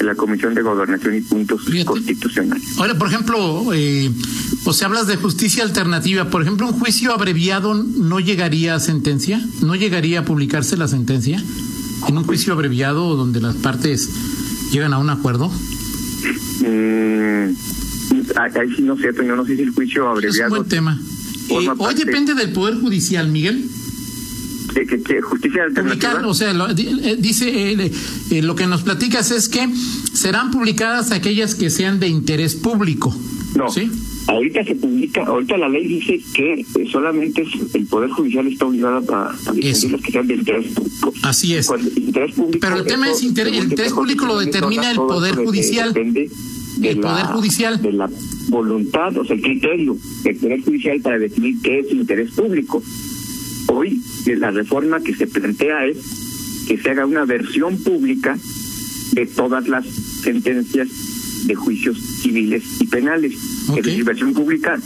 la 0.00 0.14
Comisión 0.14 0.54
de 0.54 0.62
Gobernación 0.62 1.14
y 1.14 1.20
Puntos 1.20 1.62
Fíjate. 1.66 1.84
Constitucionales. 1.84 2.78
Ahora, 2.78 2.96
por 2.96 3.08
ejemplo, 3.08 3.74
eh, 3.74 4.10
o 4.64 4.72
sea, 4.72 4.86
hablas 4.86 5.06
de 5.06 5.16
justicia 5.16 5.62
alternativa. 5.62 6.30
Por 6.30 6.40
ejemplo, 6.40 6.66
un 6.66 6.72
juicio 6.72 7.12
abreviado 7.12 7.74
no 7.74 8.18
llegaría 8.18 8.74
a 8.74 8.80
sentencia, 8.80 9.44
no 9.60 9.74
llegaría 9.74 10.20
a 10.20 10.24
publicarse 10.24 10.78
la 10.78 10.88
sentencia 10.88 11.42
en 12.08 12.16
un 12.16 12.24
juicio 12.24 12.54
abreviado 12.54 13.14
donde 13.14 13.42
las 13.42 13.56
partes 13.56 14.08
llegan 14.72 14.94
a 14.94 14.98
un 14.98 15.10
acuerdo. 15.10 15.52
Mm, 16.60 17.50
ahí 18.36 18.74
sí 18.74 18.82
no 18.82 18.96
sé, 18.96 19.10
yo 19.14 19.36
no 19.36 19.44
sé 19.44 19.56
si 19.56 19.62
el 19.62 19.70
juicio 19.70 20.02
Es 20.02 20.06
un 20.06 20.16
abreviado 20.16 20.56
buen 20.56 20.68
tema. 20.68 20.98
Eh, 21.50 21.54
hoy 21.54 21.66
parte- 21.66 22.04
depende 22.06 22.34
del 22.34 22.52
Poder 22.52 22.76
Judicial, 22.76 23.28
Miguel. 23.28 23.68
Que, 24.74 24.86
que- 24.86 25.02
que 25.02 25.20
justicia 25.20 25.64
alternativa. 25.64 26.10
Publicar, 26.10 26.26
o 26.30 26.34
sea, 26.34 26.52
lo- 26.52 26.70
eh, 26.70 27.16
dice, 27.18 27.72
eh, 27.72 27.90
eh, 28.30 28.42
lo 28.42 28.54
que 28.54 28.66
nos 28.66 28.82
platicas 28.82 29.30
es 29.30 29.48
que 29.48 29.68
serán 30.12 30.50
publicadas 30.50 31.10
aquellas 31.12 31.54
que 31.54 31.70
sean 31.70 32.00
de 32.00 32.08
interés 32.08 32.54
público. 32.54 33.14
No, 33.56 33.68
¿Sí? 33.68 33.90
ahorita 34.28 34.62
se 34.64 34.76
publica, 34.76 35.24
ahorita 35.26 35.56
la 35.56 35.68
ley 35.68 35.86
dice 35.88 36.20
que 36.32 36.60
eh, 36.60 36.64
solamente 36.90 37.44
el 37.74 37.86
Poder 37.86 38.10
Judicial 38.10 38.46
está 38.46 38.66
obligado 38.66 38.98
a, 39.12 39.30
a 39.46 39.52
difundir 39.52 39.90
las 39.90 40.00
que 40.02 40.12
sean 40.12 40.26
de 40.28 40.34
interés 40.34 40.66
público. 40.72 41.12
Así 41.22 41.54
es. 41.54 41.66
Cuando- 41.66 41.90
interés 41.96 42.32
público, 42.36 42.58
Pero 42.60 42.76
el 42.76 42.84
tema 42.86 43.10
es 43.10 43.22
interés- 43.24 43.56
el 43.58 43.64
interés 43.70 43.92
público 43.92 44.26
lo 44.26 44.38
determina 44.38 44.90
el 44.92 44.96
Poder 44.98 45.34
Judicial. 45.34 45.92
Depende 45.92 46.30
de 46.76 46.90
El 46.90 47.00
la- 47.00 47.10
Poder 47.10 47.26
Judicial. 47.26 47.82
De 47.82 47.92
la 47.92 48.08
voluntad, 48.48 49.16
o 49.18 49.24
sea, 49.24 49.34
el 49.34 49.42
criterio 49.42 49.96
del 50.22 50.36
Poder 50.36 50.60
Judicial 50.62 51.00
para 51.00 51.18
definir 51.18 51.56
qué 51.62 51.80
es 51.80 51.90
interés 51.92 52.30
público. 52.30 52.82
Hoy, 53.72 54.02
eh, 54.26 54.36
la 54.36 54.50
reforma 54.50 55.00
que 55.00 55.14
se 55.14 55.26
plantea 55.26 55.86
es 55.86 55.96
que 56.66 56.76
se 56.78 56.90
haga 56.90 57.06
una 57.06 57.24
versión 57.24 57.78
pública 57.78 58.36
de 59.12 59.26
todas 59.26 59.68
las 59.68 59.86
sentencias 60.22 60.88
de 61.46 61.54
juicios 61.54 61.96
civiles 62.22 62.62
y 62.80 62.86
penales. 62.86 63.34
Ok. 63.68 63.78
Es 63.78 63.84
decir, 63.84 64.04
versión 64.04 64.34
pública 64.34 64.78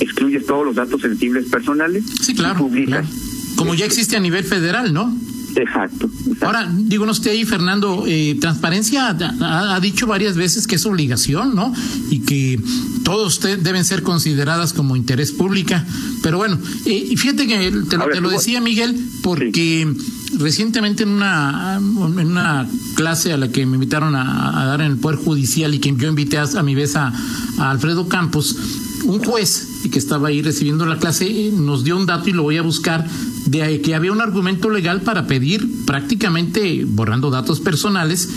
excluyes 0.00 0.46
todos 0.46 0.64
los 0.66 0.74
datos 0.74 1.00
sensibles 1.02 1.46
personales 1.46 2.04
Sí, 2.20 2.32
y 2.32 2.34
claro. 2.36 2.58
publicas. 2.58 3.06
claro. 3.06 3.22
Como 3.56 3.74
ya 3.74 3.84
existe 3.86 4.16
a 4.16 4.20
nivel 4.20 4.44
federal, 4.44 4.92
¿no? 4.92 5.14
Exacto. 5.62 6.06
exacto. 6.06 6.46
Ahora, 6.46 6.70
digo, 6.72 7.06
no 7.06 7.12
esté 7.12 7.30
ahí, 7.30 7.44
Fernando, 7.44 8.04
eh, 8.06 8.36
Transparencia 8.40 9.08
ha, 9.08 9.74
ha 9.74 9.80
dicho 9.80 10.06
varias 10.06 10.36
veces 10.36 10.66
que 10.66 10.76
es 10.76 10.86
obligación, 10.86 11.54
¿no? 11.54 11.72
Y 12.10 12.20
que 12.20 12.60
todos 13.04 13.34
usted 13.34 13.58
deben 13.58 13.84
ser 13.84 14.02
consideradas 14.02 14.72
como 14.72 14.96
interés 14.96 15.32
pública. 15.32 15.86
Pero 16.22 16.38
bueno, 16.38 16.58
eh, 16.84 17.14
fíjate 17.16 17.46
que 17.46 17.70
te 17.88 17.96
lo, 17.96 18.06
te 18.08 18.20
lo 18.20 18.30
decía 18.30 18.60
Miguel, 18.60 18.96
porque 19.22 19.90
recientemente 20.38 21.04
en 21.04 21.10
una, 21.10 21.76
en 21.76 22.26
una 22.26 22.66
clase 22.94 23.32
a 23.32 23.36
la 23.36 23.48
que 23.48 23.64
me 23.66 23.74
invitaron 23.74 24.14
a, 24.14 24.62
a 24.62 24.66
dar 24.66 24.80
en 24.80 24.92
el 24.92 24.96
Poder 24.98 25.18
Judicial 25.18 25.74
y 25.74 25.78
que 25.78 25.94
yo 25.96 26.08
invité 26.08 26.38
a, 26.38 26.44
a 26.44 26.62
mi 26.62 26.74
vez 26.74 26.96
a, 26.96 27.12
a 27.58 27.70
Alfredo 27.70 28.08
Campos, 28.08 28.56
un 29.04 29.24
juez 29.24 29.68
que 29.90 29.98
estaba 29.98 30.28
ahí 30.28 30.42
recibiendo 30.42 30.84
la 30.84 30.98
clase 30.98 31.26
eh, 31.26 31.52
nos 31.54 31.84
dio 31.84 31.96
un 31.96 32.04
dato 32.04 32.28
y 32.28 32.32
lo 32.32 32.42
voy 32.42 32.58
a 32.58 32.62
buscar 32.62 33.06
de 33.50 33.80
que 33.80 33.94
había 33.94 34.12
un 34.12 34.20
argumento 34.20 34.70
legal 34.70 35.02
para 35.02 35.26
pedir 35.26 35.66
prácticamente 35.86 36.84
borrando 36.86 37.30
datos 37.30 37.60
personales 37.60 38.28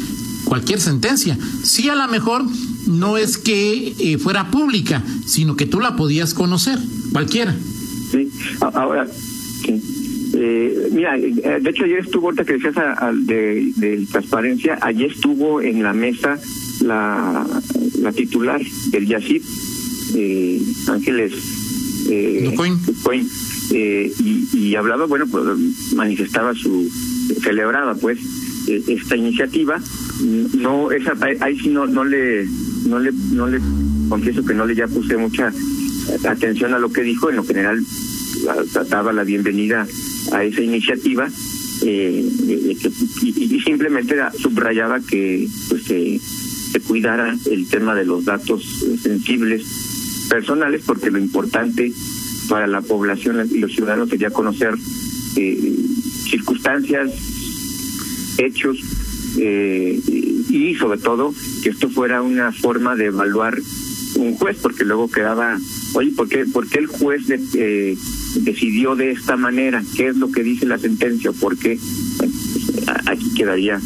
cualquier 0.45 0.79
sentencia. 0.79 1.37
Sí, 1.63 1.89
a 1.89 1.95
lo 1.95 2.07
mejor 2.07 2.43
no 2.87 3.17
es 3.17 3.37
que 3.37 3.93
eh, 3.99 4.17
fuera 4.17 4.49
pública, 4.51 5.03
sino 5.25 5.55
que 5.55 5.65
tú 5.65 5.79
la 5.79 5.95
podías 5.95 6.33
conocer, 6.33 6.77
cualquiera. 7.11 7.55
Sí, 8.11 8.29
ahora, 8.61 9.07
sí. 9.65 9.81
Eh, 10.33 10.89
mira, 10.93 11.17
eh, 11.17 11.59
de 11.61 11.69
hecho 11.69 11.83
ayer 11.83 11.99
estuvo, 11.99 12.27
ahorita 12.27 12.45
que 12.45 12.53
decías 12.53 12.77
a- 12.77 13.07
a- 13.07 13.13
de, 13.13 13.71
de 13.75 14.05
transparencia, 14.11 14.79
ayer 14.81 15.11
estuvo 15.11 15.61
en 15.61 15.83
la 15.83 15.93
mesa 15.93 16.39
la, 16.81 17.45
la 17.99 18.11
titular 18.13 18.61
del 18.91 19.07
YACIP, 19.07 19.43
eh, 20.15 20.61
Ángeles 20.87 21.33
eh, 22.09 22.49
Ducoin. 22.49 22.77
Eh, 23.73 24.11
y, 24.19 24.49
y 24.57 24.75
hablaba, 24.75 25.05
bueno, 25.05 25.25
pues 25.27 25.45
manifestaba 25.95 26.53
su, 26.53 26.89
celebraba 27.41 27.95
pues 27.95 28.19
eh, 28.67 28.83
esta 28.87 29.15
iniciativa, 29.15 29.79
no, 30.57 30.91
esa, 30.91 31.13
ahí 31.39 31.57
sí 31.59 31.69
no, 31.69 31.87
no 31.87 32.03
le, 32.03 32.45
no 32.85 32.99
le, 32.99 33.11
no 33.31 33.47
le, 33.47 33.59
confieso 34.09 34.43
que 34.43 34.53
no 34.53 34.65
le 34.65 34.75
ya 34.75 34.87
puse 34.87 35.15
mucha 35.15 35.53
atención 36.27 36.73
a 36.73 36.79
lo 36.79 36.91
que 36.91 37.01
dijo, 37.01 37.29
en 37.29 37.37
lo 37.37 37.43
general 37.45 37.79
daba 38.89 39.13
la 39.13 39.23
bienvenida 39.23 39.87
a 40.31 40.43
esa 40.43 40.61
iniciativa 40.61 41.29
eh, 41.83 42.27
que- 42.81 42.91
y, 43.21 43.55
y 43.55 43.61
simplemente 43.61 44.15
subrayaba 44.37 44.99
que 44.99 45.47
pues 45.69 45.83
se, 45.85 46.19
cuidara 46.87 47.35
el 47.49 47.67
tema 47.69 47.95
de 47.95 48.05
los 48.05 48.25
datos 48.25 48.63
eh, 48.83 48.97
sensibles 49.01 49.63
personales 50.29 50.81
porque 50.85 51.11
lo 51.11 51.19
importante 51.19 51.91
para 52.51 52.67
la 52.67 52.81
población 52.81 53.47
y 53.49 53.59
los 53.59 53.71
ciudadanos 53.71 54.09
sería 54.09 54.29
conocer 54.29 54.73
eh, 55.37 55.73
circunstancias, 56.29 57.09
hechos 58.37 58.77
eh, 59.39 59.97
y 60.49 60.75
sobre 60.75 60.99
todo 60.99 61.33
que 61.63 61.69
esto 61.69 61.89
fuera 61.89 62.21
una 62.21 62.51
forma 62.51 62.97
de 62.97 63.05
evaluar 63.05 63.57
un 64.17 64.35
juez, 64.35 64.57
porque 64.61 64.83
luego 64.83 65.09
quedaba, 65.09 65.57
oye, 65.93 66.11
¿por 66.11 66.27
qué, 66.27 66.43
por 66.45 66.67
qué 66.67 66.79
el 66.79 66.87
juez 66.87 67.25
de- 67.27 67.39
eh, 67.55 67.97
decidió 68.41 68.97
de 68.97 69.11
esta 69.11 69.37
manera? 69.37 69.81
¿Qué 69.95 70.09
es 70.09 70.17
lo 70.17 70.29
que 70.29 70.43
dice 70.43 70.65
la 70.65 70.77
sentencia? 70.77 71.29
¿O 71.29 71.33
por 71.33 71.57
qué? 71.57 71.79
Aquí 73.05 73.33
quedaría. 73.33 73.79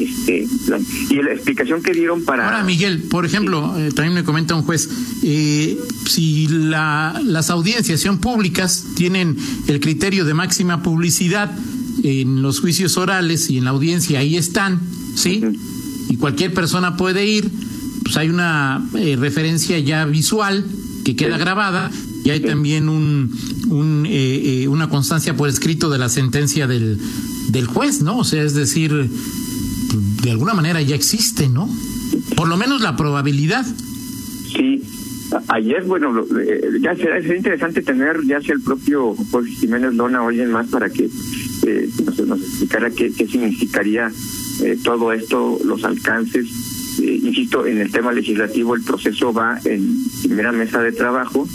Este 0.00 0.46
la- 0.68 0.78
Y 1.10 1.16
la 1.22 1.32
explicación 1.32 1.82
que 1.82 1.92
dieron 1.92 2.24
para... 2.24 2.44
Ahora, 2.46 2.62
Miguel, 2.64 3.02
por 3.04 3.24
ejemplo, 3.26 3.74
eh, 3.78 3.90
también 3.94 4.14
me 4.14 4.24
comenta 4.24 4.54
un 4.54 4.62
juez, 4.62 4.88
eh, 5.22 5.78
si 6.06 6.48
la- 6.48 7.20
las 7.24 7.50
audiencias 7.50 8.00
son 8.00 8.18
públicas, 8.18 8.84
tienen 8.96 9.36
el 9.68 9.80
criterio 9.80 10.24
de 10.24 10.34
máxima 10.34 10.82
publicidad 10.82 11.50
en 12.02 12.42
los 12.42 12.60
juicios 12.60 12.96
orales 12.96 13.48
y 13.50 13.58
en 13.58 13.64
la 13.64 13.70
audiencia, 13.70 14.18
ahí 14.20 14.36
están, 14.36 14.80
¿sí? 15.14 15.42
Y 16.08 16.16
cualquier 16.16 16.52
persona 16.54 16.96
puede 16.96 17.26
ir, 17.26 17.50
pues 18.04 18.16
hay 18.16 18.28
una 18.28 18.86
eh, 18.96 19.16
referencia 19.18 19.78
ya 19.78 20.04
visual 20.04 20.64
que 21.04 21.16
queda 21.16 21.34
Sí. 21.36 21.40
grabada 21.40 21.90
y 22.24 22.30
hay 22.30 22.40
también 22.40 22.88
un, 22.88 23.30
un, 23.68 24.04
eh, 24.06 24.62
eh, 24.62 24.68
una 24.68 24.88
constancia 24.88 25.36
por 25.36 25.48
escrito 25.48 25.88
de 25.90 25.98
la 25.98 26.08
sentencia 26.08 26.66
del, 26.66 26.98
del 27.48 27.66
juez, 27.66 28.02
¿no? 28.02 28.18
O 28.18 28.24
sea, 28.24 28.42
es 28.42 28.54
decir, 28.54 29.08
de 30.26 30.32
alguna 30.32 30.54
manera 30.54 30.82
ya 30.82 30.96
existe, 30.96 31.48
¿no? 31.48 31.68
Por 32.36 32.48
lo 32.48 32.56
menos 32.56 32.80
la 32.80 32.96
probabilidad. 32.96 33.64
Sí, 33.64 34.82
ayer, 35.46 35.84
bueno, 35.84 36.24
eh, 36.40 36.60
ya 36.80 36.96
será, 36.96 37.22
será 37.22 37.36
interesante 37.36 37.80
tener 37.80 38.24
ya 38.26 38.40
sea 38.40 38.56
el 38.56 38.60
propio 38.60 39.14
Jorge 39.30 39.52
Jiménez 39.52 39.94
Lona 39.94 40.22
o 40.22 40.28
alguien 40.28 40.50
más 40.50 40.66
para 40.66 40.90
que 40.90 41.08
eh, 41.66 41.88
nos, 42.04 42.18
nos 42.26 42.40
explicara 42.40 42.90
qué, 42.90 43.12
significaría 43.12 44.10
eh, 44.62 44.76
todo 44.82 45.12
esto, 45.12 45.60
los 45.64 45.84
alcances. 45.84 46.46
Eh, 47.00 47.20
insisto, 47.22 47.64
en 47.64 47.78
el 47.78 47.92
tema 47.92 48.10
legislativo 48.12 48.74
el 48.74 48.82
proceso 48.82 49.32
va 49.32 49.60
en 49.64 49.96
primera 50.24 50.50
mesa 50.50 50.82
de 50.82 50.90
trabajo. 50.90 51.46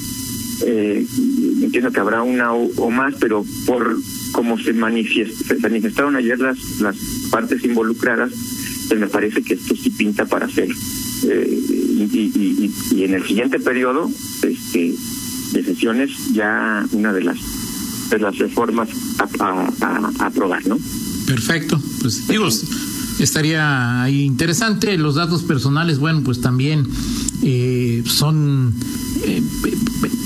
Entiendo 0.64 1.92
que 1.92 2.00
habrá 2.00 2.22
una 2.22 2.54
o, 2.54 2.70
o 2.78 2.92
más, 2.92 3.16
pero 3.20 3.44
por 3.66 3.98
como 4.32 4.58
se, 4.60 4.74
manifiest- 4.76 5.34
se 5.48 5.56
manifestaron 5.58 6.16
ayer 6.16 6.40
las, 6.40 6.80
las 6.80 6.96
partes 7.32 7.64
involucradas, 7.66 8.32
me 8.96 9.08
parece 9.08 9.42
que 9.44 9.54
esto 9.56 9.76
sí 9.76 9.90
pinta 9.92 10.26
para 10.26 10.46
hacer 10.46 10.70
eh, 11.28 11.60
y, 11.70 12.04
y, 12.04 12.74
y, 12.92 12.96
y 12.98 13.04
en 13.04 13.14
el 13.14 13.26
siguiente 13.26 13.60
periodo 13.60 14.10
este 14.44 14.94
de 15.54 15.64
sesiones 15.64 16.12
ya 16.34 16.86
una 16.94 17.12
de 17.14 17.24
las 17.24 17.38
de 18.10 18.20
las 18.20 18.38
reformas 18.38 18.90
a, 19.20 19.44
a- 19.44 19.74
a- 19.82 20.12
a 20.20 20.26
aprobar 20.26 20.66
no 20.68 20.78
Perfecto. 21.28 21.82
Pues 22.02 22.28
digo, 22.28 22.50
estaría 23.20 24.02
ahí 24.04 24.24
interesante. 24.24 24.98
Los 24.98 25.16
datos 25.16 25.44
personales, 25.44 25.98
bueno, 25.98 26.24
pues 26.26 26.42
también 26.42 26.86
eh, 27.42 28.04
son 28.06 28.74
eh, 29.24 29.42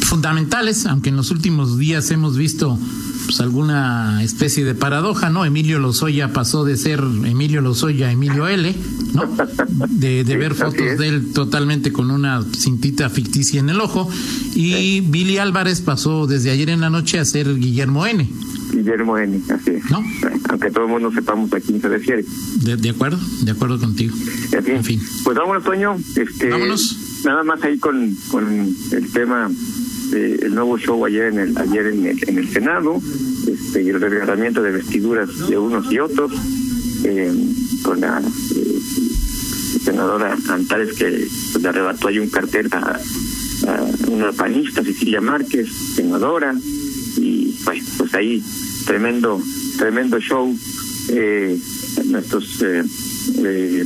fundamentales, 0.01 0.85
aunque 0.87 1.09
en 1.09 1.15
los 1.17 1.29
últimos 1.31 1.77
días 1.77 2.09
hemos 2.11 2.37
visto 2.37 2.79
pues 3.25 3.39
alguna 3.41 4.23
especie 4.23 4.63
de 4.63 4.75
paradoja, 4.75 5.29
¿no? 5.29 5.45
Emilio 5.45 5.79
Lozoya 5.79 6.31
pasó 6.33 6.63
de 6.63 6.77
ser 6.77 6.99
Emilio 6.99 7.61
Lozoya 7.61 8.07
a 8.07 8.11
Emilio 8.11 8.47
L, 8.47 8.73
¿no? 9.13 9.23
De, 9.89 10.23
de 10.23 10.33
Sí, 10.33 10.37
ver 10.39 10.51
así 10.53 10.61
fotos 10.61 10.97
de 10.99 11.07
él 11.07 11.31
totalmente 11.33 11.91
con 11.91 12.11
una 12.11 12.43
cintita 12.57 13.09
ficticia 13.09 13.59
en 13.59 13.69
el 13.69 13.81
ojo. 13.81 14.09
Y 14.53 15.01
Billy 15.01 15.37
Álvarez 15.37 15.81
pasó 15.81 16.27
desde 16.27 16.51
ayer 16.51 16.69
en 16.69 16.81
la 16.81 16.89
noche 16.89 17.19
a 17.19 17.25
ser 17.25 17.55
Guillermo 17.57 18.05
N. 18.05 18.29
Guillermo 18.71 19.17
N 19.17 19.39
así 19.53 19.71
es. 19.71 19.89
¿No? 19.91 20.03
aunque 20.49 20.69
todo 20.71 20.85
el 20.85 20.91
mundo 20.91 21.11
sepamos 21.11 21.51
a 21.53 21.59
quién 21.59 21.81
se 21.81 21.89
refiere 21.89 22.23
De, 22.61 22.77
de 22.77 22.89
acuerdo, 22.91 23.17
de 23.41 23.51
acuerdo 23.51 23.79
contigo. 23.79 24.15
En 24.51 24.63
fin, 24.63 24.75
En 24.75 24.83
fin. 24.83 25.01
pues 25.23 25.37
vámonos, 25.37 25.63
Toño. 25.63 25.95
Este, 26.15 26.49
Vámonos. 26.49 26.95
Nada 27.25 27.43
más 27.43 27.61
ahí 27.63 27.77
con, 27.79 28.15
con 28.29 28.45
el 28.91 29.11
tema 29.11 29.49
del 30.15 30.55
nuevo 30.55 30.77
show 30.77 31.03
ayer 31.05 31.25
en 31.25 31.39
el 31.39 31.57
ayer 31.57 31.87
en 31.87 32.05
el, 32.05 32.29
en 32.29 32.37
el 32.37 32.49
Senado 32.49 33.01
este, 33.47 33.83
y 33.83 33.89
el 33.89 33.99
regalamiento 33.99 34.61
de 34.61 34.71
vestiduras 34.71 35.29
de 35.47 35.57
unos 35.57 35.91
y 35.91 35.99
otros 35.99 36.31
eh, 37.03 37.31
con 37.83 38.01
la 38.01 38.19
eh, 38.19 38.75
senadora 39.83 40.37
Antares 40.49 40.93
que 40.93 41.27
pues, 41.51 41.61
le 41.61 41.69
arrebató 41.69 42.07
ahí 42.07 42.19
un 42.19 42.29
cartel 42.29 42.69
a, 42.71 42.99
una 44.09 44.31
panista, 44.31 44.83
Cecilia 44.83 45.21
Márquez, 45.21 45.69
senadora, 45.95 46.53
y 47.17 47.57
bueno, 47.63 47.83
pues 47.97 48.13
ahí 48.13 48.43
tremendo, 48.85 49.41
tremendo 49.77 50.19
show. 50.19 50.55
Eh, 51.09 51.57
nuestros 52.05 52.61
eh, 52.63 52.83
eh, 53.37 53.85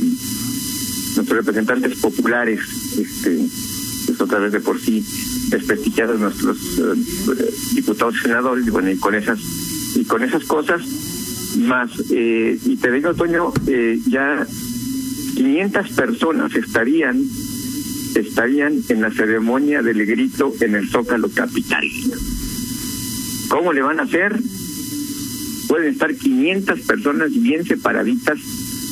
nuestros 1.16 1.38
representantes 1.38 1.98
populares, 1.98 2.60
este, 2.98 3.46
pues 4.06 4.20
otra 4.20 4.38
vez 4.38 4.52
de 4.52 4.60
por 4.60 4.80
sí 4.80 5.04
desprestigiados 5.50 6.20
nuestros 6.20 6.56
eh, 6.78 7.74
diputados 7.74 8.14
senadores, 8.22 8.66
y 8.66 8.70
bueno, 8.70 8.90
y 8.90 8.96
con 8.96 9.14
esas 9.14 9.38
y 9.96 10.04
con 10.04 10.22
esas 10.22 10.44
cosas 10.44 10.82
más 11.58 11.90
eh, 12.10 12.58
y 12.64 12.76
te 12.76 12.92
digo 12.92 13.12
Toño 13.14 13.52
eh, 13.66 13.98
ya 14.08 14.46
500 15.34 15.88
personas 15.90 16.54
estarían 16.54 17.22
estarían 18.14 18.80
en 18.88 19.00
la 19.00 19.10
ceremonia 19.10 19.82
del 19.82 20.04
grito 20.06 20.52
en 20.60 20.74
el 20.74 20.88
Zócalo 20.88 21.28
Capital. 21.30 21.84
¿Cómo 23.48 23.72
le 23.72 23.82
van 23.82 24.00
a 24.00 24.04
hacer? 24.04 24.38
Pueden 25.68 25.92
estar 25.92 26.14
500 26.14 26.80
personas 26.80 27.30
bien 27.32 27.64
separaditas 27.64 28.38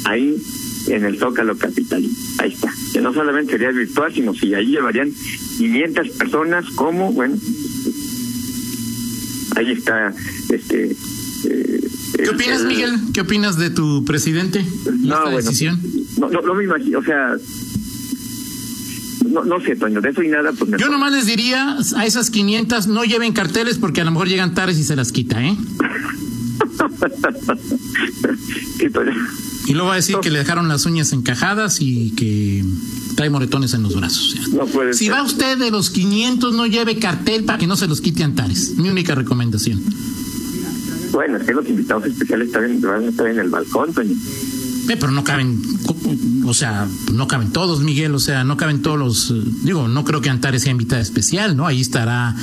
ahí 0.04 0.36
en 0.88 1.04
el 1.04 1.18
Zócalo 1.18 1.56
Capital. 1.58 2.04
Ahí 2.38 2.52
está. 2.52 2.72
Que 2.98 3.02
no 3.04 3.14
solamente 3.14 3.52
sería 3.52 3.70
virtual, 3.70 4.12
sino 4.12 4.34
si 4.34 4.52
ahí 4.54 4.66
llevarían 4.66 5.12
500 5.58 6.08
personas, 6.16 6.64
¿cómo? 6.74 7.12
Bueno, 7.12 7.36
ahí 9.54 9.70
está 9.70 10.12
este 10.52 10.96
eh, 11.44 11.80
¿Qué 12.16 12.28
opinas, 12.28 12.64
Miguel? 12.64 12.98
¿Qué 13.14 13.20
opinas 13.20 13.56
de 13.56 13.70
tu 13.70 14.04
presidente? 14.04 14.66
No, 14.98 15.30
decisión? 15.30 15.80
No, 16.18 16.28
no, 16.28 16.54
me 16.56 16.64
imagino, 16.64 16.98
o 16.98 17.04
sea, 17.04 17.36
no, 19.28 19.44
no 19.44 19.60
sé, 19.60 19.76
Toño, 19.76 20.00
de 20.00 20.08
eso 20.08 20.24
y 20.24 20.28
nada. 20.30 20.50
Pues 20.52 20.68
Yo 20.76 20.88
nomás 20.88 21.12
les 21.12 21.26
diría 21.26 21.76
a 21.94 22.04
esas 22.04 22.30
500 22.30 22.88
no 22.88 23.04
lleven 23.04 23.32
carteles 23.32 23.78
porque 23.78 24.00
a 24.00 24.04
lo 24.04 24.10
mejor 24.10 24.26
llegan 24.26 24.54
tarde 24.54 24.72
y 24.72 24.82
se 24.82 24.96
las 24.96 25.12
quita, 25.12 25.40
¿eh? 25.40 25.56
y 29.66 29.72
luego 29.72 29.88
va 29.88 29.94
a 29.94 29.96
decir 29.96 30.16
que 30.22 30.30
le 30.30 30.38
dejaron 30.38 30.68
las 30.68 30.86
uñas 30.86 31.12
encajadas 31.12 31.80
y 31.80 32.12
que 32.12 32.64
trae 33.16 33.30
moretones 33.30 33.74
en 33.74 33.82
los 33.82 33.96
brazos. 33.96 34.36
No 34.52 34.66
puede 34.66 34.94
si 34.94 35.08
va 35.08 35.22
usted 35.22 35.58
de 35.58 35.70
los 35.70 35.90
500, 35.90 36.54
no 36.54 36.66
lleve 36.66 36.98
cartel 36.98 37.44
para 37.44 37.58
que 37.58 37.66
no 37.66 37.76
se 37.76 37.88
los 37.88 38.00
quite 38.00 38.22
Antares. 38.22 38.74
Mi 38.76 38.88
única 38.88 39.14
recomendación. 39.14 39.82
Bueno, 41.12 41.38
es 41.38 41.44
que 41.44 41.52
los 41.52 41.68
invitados 41.68 42.06
especiales 42.06 42.50
van 42.52 43.04
a 43.04 43.08
estar 43.08 43.26
en 43.26 43.38
el 43.38 43.48
balcón, 43.48 43.92
Toño. 43.92 44.14
Eh, 44.88 44.96
pero 44.98 45.12
no 45.12 45.22
caben, 45.22 45.60
o 46.46 46.54
sea, 46.54 46.88
no 47.12 47.28
caben 47.28 47.52
todos, 47.52 47.80
Miguel, 47.80 48.14
o 48.14 48.18
sea, 48.18 48.44
no 48.44 48.56
caben 48.56 48.80
todos 48.80 48.98
los, 48.98 49.64
digo, 49.64 49.86
no 49.86 50.04
creo 50.04 50.20
que 50.20 50.30
Antares 50.30 50.62
sea 50.62 50.72
invitada 50.72 51.02
especial, 51.02 51.56
¿no? 51.56 51.66
Ahí 51.66 51.80
estará 51.80 52.34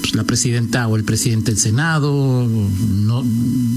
pues, 0.00 0.14
la 0.14 0.24
presidenta 0.24 0.86
o 0.86 0.96
el 0.96 1.04
presidente 1.04 1.50
del 1.50 1.60
Senado, 1.60 2.46
no, 2.46 3.24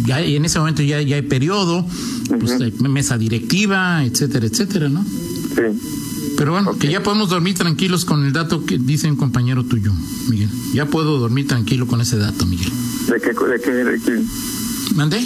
ya, 0.05 0.21
y 0.21 0.35
en 0.35 0.43
ese 0.43 0.59
momento 0.59 0.83
ya, 0.83 1.01
ya 1.01 1.15
hay 1.15 1.21
periodo, 1.21 1.85
pues, 2.39 2.59
mesa 2.81 3.17
directiva, 3.17 4.03
etcétera, 4.03 4.45
etcétera, 4.45 4.89
¿no? 4.89 5.03
Sí. 5.03 5.79
Pero 6.37 6.51
bueno, 6.51 6.77
que 6.77 6.87
ya 6.87 7.01
podemos 7.01 7.29
dormir 7.29 7.55
tranquilos 7.55 8.05
con 8.05 8.23
el 8.23 8.31
dato 8.31 8.63
que 8.63 8.77
dice 8.77 9.09
un 9.09 9.15
compañero 9.15 9.63
tuyo, 9.63 9.91
Miguel. 10.29 10.49
Ya 10.71 10.85
puedo 10.85 11.17
dormir 11.17 11.47
tranquilo 11.47 11.87
con 11.87 11.99
ese 11.99 12.17
dato, 12.17 12.45
Miguel. 12.45 12.71
¿De 13.07 13.19
qué? 13.19 13.29
¿De 13.29 13.59
qué? 13.59 13.71
De 13.71 13.99
qué? 13.99 14.23
¿Mandé? 14.93 15.19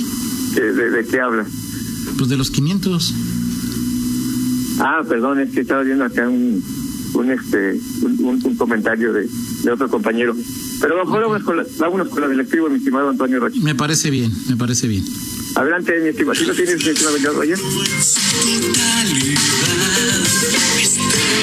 ¿De, 0.56 1.06
qué 1.10 1.20
habla? 1.20 1.46
Pues 2.18 2.30
de 2.30 2.38
los 2.38 2.52
500. 2.52 3.14
Ah, 4.80 5.02
perdón, 5.08 5.40
es 5.40 5.52
que 5.52 5.62
estaba 5.62 5.84
viendo 5.84 6.06
acá 6.06 6.28
un 6.28 6.64
un 7.14 7.32
este 7.32 7.80
un, 8.02 8.56
comentario 8.56 9.14
de, 9.14 9.28
de, 9.64 9.72
otro 9.72 9.90
compañero. 9.90 10.36
Pero 10.80 10.96
vámonos 11.06 11.44
con, 11.44 11.58
la, 11.58 11.66
vámonos 11.78 12.10
con 12.10 12.22
la 12.22 12.28
del 12.28 12.40
activo, 12.40 12.70
mi 12.70 12.78
estimado 12.78 13.10
Antonio 13.10 13.40
Rocha. 13.40 13.60
Me 13.62 13.76
parece 13.76 14.10
bien, 14.10 14.32
me 14.50 14.56
parece 14.56 14.88
bien. 14.88 15.04
Adelante, 15.56 16.00
mi 16.02 16.10
estimado. 16.10 16.36
¿Sí 16.36 16.46
lo 16.46 16.54
tienes, 16.54 16.84
mi 16.84 16.90
estimado 16.90 17.18
Roger? 17.34 17.60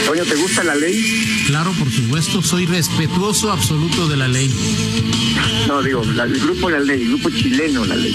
Toño, 0.06 0.24
¿te 0.24 0.34
gusta 0.36 0.64
la 0.64 0.74
ley? 0.74 1.37
Claro, 1.48 1.72
por 1.72 1.90
supuesto, 1.90 2.42
soy 2.42 2.66
respetuoso 2.66 3.50
absoluto 3.50 4.06
de 4.06 4.18
la 4.18 4.28
ley. 4.28 4.54
No, 5.66 5.82
digo, 5.82 6.02
el 6.02 6.40
grupo 6.40 6.68
La 6.68 6.78
Ley, 6.78 7.00
el 7.00 7.08
grupo 7.08 7.30
chileno 7.30 7.86
La 7.86 7.96
Ley. 7.96 8.14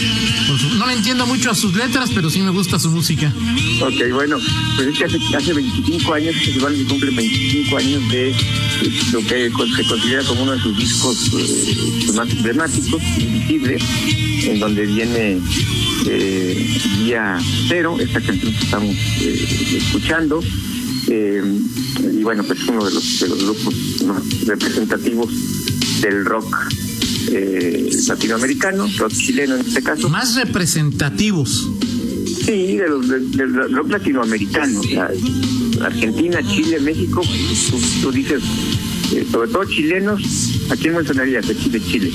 no 0.77 0.85
le 0.85 0.93
entiendo 0.93 1.25
mucho 1.25 1.49
a 1.49 1.55
sus 1.55 1.73
letras, 1.75 2.11
pero 2.13 2.29
sí 2.29 2.43
me 2.43 2.51
gusta 2.51 2.77
su 2.77 2.91
música. 2.91 3.33
Ok, 3.81 4.13
bueno, 4.13 4.37
pues 4.75 4.87
es 4.89 4.97
que 4.99 5.05
hace, 5.05 5.17
hace 5.35 5.51
25 5.51 6.13
años, 6.13 6.35
que 6.35 6.53
se 6.53 6.59
cumplen 6.85 7.15
25 7.15 7.77
años 7.77 8.09
de 8.09 8.35
lo 9.11 9.19
que 9.21 9.51
se 9.77 9.83
considera 9.87 10.23
como 10.25 10.43
uno 10.43 10.51
de 10.51 10.59
sus 10.59 10.77
discos 10.77 11.31
eh, 11.33 12.11
más 12.13 12.29
emblemáticos, 12.29 13.01
Invisible, 13.17 13.79
en 14.43 14.59
donde 14.59 14.85
viene 14.85 15.39
eh, 16.05 16.81
Día 16.99 17.39
Cero, 17.67 17.97
esta 17.99 18.21
canción 18.21 18.53
que 18.53 18.63
estamos 18.63 18.95
eh, 19.21 19.77
escuchando. 19.77 20.39
Eh, 21.15 21.43
y 22.11 22.23
bueno, 22.23 22.43
pues 22.43 22.59
es 22.59 22.67
uno 22.67 22.83
de 22.83 22.91
los, 22.91 23.19
de 23.19 23.27
los 23.27 23.43
grupos 23.43 23.75
más 24.07 24.47
representativos 24.47 25.29
del 26.01 26.25
rock 26.25 26.55
eh, 27.31 27.87
latinoamericano, 28.07 28.87
rock 28.97 29.11
chileno 29.11 29.55
en 29.55 29.61
este 29.61 29.83
caso. 29.83 30.09
Más 30.09 30.35
representativos. 30.35 31.69
Sí, 32.45 32.77
de 32.77 32.89
los 32.89 33.07
del 33.07 33.73
rock 33.73 33.91
latinoamericano, 33.91 34.81
Argentina, 35.81 36.39
Chile, 36.41 36.79
México, 36.79 37.21
tú, 38.01 38.11
dices, 38.11 38.41
eh, 38.41 38.92
sobre 39.31 39.51
todo 39.51 39.65
chilenos, 39.65 40.21
¿a 40.69 40.75
quién 40.75 40.95
mencionarías 40.95 41.47
de 41.47 41.55
Chile? 41.55 41.81
Chile? 41.81 42.11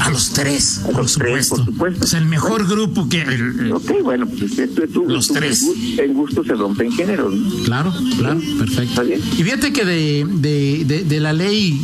A 0.00 0.10
los 0.10 0.32
tres, 0.32 0.80
por, 0.92 1.08
supuesto. 1.08 2.04
Es 2.04 2.14
el 2.14 2.26
mejor 2.26 2.66
grupo 2.66 3.08
que. 3.08 3.22
ok, 3.72 4.02
bueno, 4.02 4.26
pues 4.26 4.58
esto 4.58 4.84
es 4.84 4.90
Los 4.94 5.28
tres. 5.28 5.64
En 5.98 6.14
gusto 6.14 6.44
se 6.44 6.54
rompen 6.54 6.92
géneros. 6.92 7.34
Claro, 7.64 7.92
claro, 8.18 8.40
perfecto. 8.58 9.04
Y 9.04 9.42
fíjate 9.42 9.72
que 9.72 9.84
de, 9.84 10.26
de, 10.28 11.04
de, 11.04 11.20
la 11.20 11.32
ley 11.32 11.80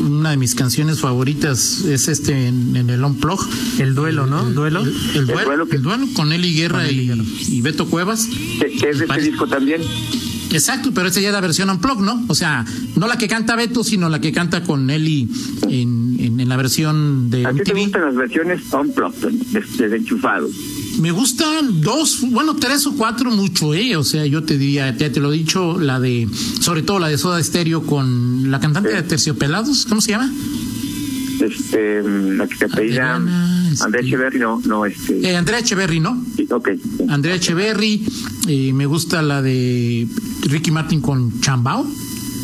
una 0.00 0.30
de 0.30 0.36
mis 0.36 0.54
canciones 0.54 1.00
favoritas 1.00 1.84
es 1.84 2.08
este 2.08 2.48
en, 2.48 2.76
el 2.76 3.04
Unplug. 3.04 3.40
El 3.78 3.94
duelo, 3.94 4.26
¿no? 4.26 4.44
¿Duelo? 4.44 4.82
El, 5.14 5.26
duelo, 5.26 5.66
el 5.70 5.82
duelo, 5.82 6.06
con 6.14 6.32
Eli 6.32 6.54
Guerra, 6.54 6.90
y, 6.90 7.10
y, 7.48 7.60
Beto 7.60 7.86
Cuevas. 7.86 8.28
¿Qué 8.58 8.90
es 8.90 8.98
de 8.98 9.04
este 9.04 9.20
disco 9.20 9.46
también? 9.46 9.82
Exacto, 10.50 10.90
pero 10.92 11.08
esa 11.08 11.20
ya 11.20 11.28
es 11.28 11.34
la 11.34 11.40
versión 11.40 11.70
unplug, 11.70 12.00
¿no? 12.00 12.24
O 12.28 12.34
sea, 12.34 12.64
no 12.96 13.06
la 13.06 13.16
que 13.16 13.28
canta 13.28 13.56
Beto, 13.56 13.84
sino 13.84 14.08
la 14.08 14.20
que 14.20 14.32
canta 14.32 14.62
con 14.62 14.90
Eli 14.90 15.28
en, 15.68 16.16
en, 16.18 16.48
la 16.48 16.56
versión 16.56 17.30
de 17.30 17.46
¿A 17.46 17.52
ti 17.52 17.60
te 17.62 17.72
gustan 17.72 18.02
las 18.02 18.16
versiones 18.16 18.62
unplug, 18.72 19.14
de, 19.14 19.96
enchufados? 19.96 20.50
Me 20.98 21.12
gustan 21.12 21.80
dos, 21.80 22.20
bueno, 22.30 22.56
tres 22.56 22.86
o 22.86 22.94
cuatro 22.96 23.30
mucho, 23.30 23.74
¿eh? 23.74 23.96
O 23.96 24.02
sea, 24.02 24.26
yo 24.26 24.42
te 24.42 24.58
diría, 24.58 24.94
ya 24.96 25.12
te 25.12 25.20
lo 25.20 25.32
he 25.32 25.36
dicho, 25.36 25.78
la 25.78 26.00
de, 26.00 26.28
sobre 26.60 26.82
todo 26.82 26.98
la 26.98 27.08
de 27.08 27.18
Soda 27.18 27.42
Stereo 27.42 27.82
con 27.84 28.50
la 28.50 28.58
cantante 28.58 28.90
de 28.90 29.02
Terciopelados, 29.02 29.86
¿cómo 29.86 30.00
se 30.00 30.10
llama? 30.10 30.30
Este, 31.40 32.02
la 32.02 32.46
que 32.46 32.56
se 32.56 32.64
apellida 32.66 33.16
Andrea 33.16 34.02
Echeverry, 34.02 34.38
no, 34.38 34.60
no, 34.66 34.84
este. 34.84 35.20
Eh, 35.20 35.36
Andrea 35.36 35.60
Echeverry, 35.60 36.00
¿no? 36.00 36.22
Sí, 36.36 36.46
ok. 36.50 36.68
Andrea 37.08 37.36
Echeverry, 37.36 38.06
eh, 38.48 38.72
me 38.72 38.86
gusta 38.86 39.22
la 39.22 39.40
de 39.40 40.06
Ricky 40.42 40.70
Martin 40.70 41.00
con 41.00 41.40
Chambao, 41.40 41.86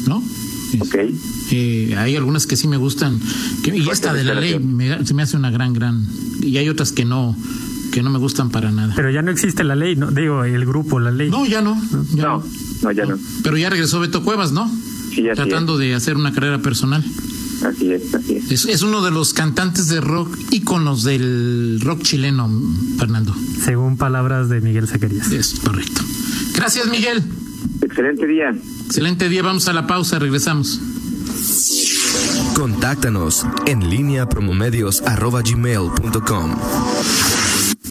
¿no? 0.06 0.22
Ok. 0.80 0.96
Eh, 1.50 1.94
hay 1.96 2.16
algunas 2.16 2.46
que 2.46 2.56
sí 2.56 2.68
me 2.68 2.76
gustan. 2.76 3.20
Que, 3.62 3.76
y 3.76 3.88
esta 3.88 4.12
de 4.12 4.24
la 4.24 4.35
ley 4.35 4.61
se 5.04 5.14
me 5.14 5.22
hace 5.22 5.37
una 5.37 5.50
gran, 5.50 5.72
gran. 5.72 6.06
Y 6.42 6.56
hay 6.56 6.68
otras 6.68 6.92
que 6.92 7.04
no 7.04 7.37
que 7.92 8.02
no 8.02 8.11
me 8.11 8.18
gustan 8.18 8.50
para 8.50 8.70
nada. 8.70 8.92
Pero 8.94 9.11
ya 9.11 9.22
no 9.22 9.30
existe 9.30 9.64
la 9.64 9.74
ley, 9.74 9.96
¿no? 9.96 10.11
Digo, 10.11 10.44
el 10.44 10.66
grupo, 10.66 11.00
la 11.00 11.11
ley. 11.11 11.30
No, 11.30 11.46
ya 11.46 11.62
no. 11.62 11.80
no, 12.14 12.44
no, 12.82 12.92
ya 12.92 13.06
no. 13.06 13.18
Pero 13.42 13.56
ya 13.56 13.70
regresó 13.70 14.00
Beto 14.00 14.22
Cuevas, 14.22 14.52
¿no? 14.52 14.70
Sí, 15.14 15.24
Tratando 15.35 15.78
de 15.78 15.94
hacer 15.94 16.16
una 16.16 16.32
carrera 16.32 16.61
personal. 16.61 17.02
Así 17.66 17.92
es, 17.92 18.14
así 18.14 18.37
es. 18.37 18.64
es. 18.64 18.83
uno 18.83 19.05
de 19.05 19.11
los 19.11 19.35
cantantes 19.35 19.88
de 19.88 20.00
rock 20.00 20.38
íconos 20.50 21.02
del 21.02 21.81
rock 21.83 22.02
chileno, 22.02 22.48
Fernando. 22.96 23.35
Según 23.64 23.96
palabras 23.96 24.48
de 24.48 24.61
Miguel 24.61 24.87
Zacarías. 24.87 25.33
Es 25.33 25.59
correcto. 25.59 26.02
Gracias, 26.55 26.87
Miguel. 26.87 27.24
Excelente 27.83 28.24
día. 28.26 28.55
Excelente 28.87 29.29
día. 29.29 29.42
Vamos 29.42 29.66
a 29.66 29.72
la 29.72 29.88
pausa, 29.88 30.20
regresamos. 30.20 30.81
Contáctanos 32.55 33.44
en 33.66 33.90
línea 33.90 34.29
promomedios.com 34.29 36.57